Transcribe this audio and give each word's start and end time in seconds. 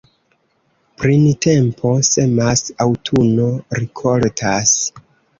Printempo 1.01 1.91
semas, 2.07 2.63
aŭtuno 2.85 3.45
rikoltas. 3.81 4.73